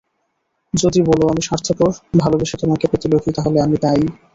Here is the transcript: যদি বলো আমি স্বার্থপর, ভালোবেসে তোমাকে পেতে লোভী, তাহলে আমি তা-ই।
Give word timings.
যদি 0.73 0.99
বলো 1.01 1.23
আমি 1.27 1.41
স্বার্থপর, 1.41 1.91
ভালোবেসে 2.17 2.55
তোমাকে 2.57 2.85
পেতে 2.87 3.07
লোভী, 3.11 3.29
তাহলে 3.31 3.57
আমি 3.61 3.77
তা-ই। 3.77 4.05